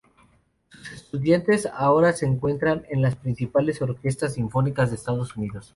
[0.71, 5.69] Sus estudiantes ahora se encuentran en las principales orquestas sinfónicas de Estados Unidos.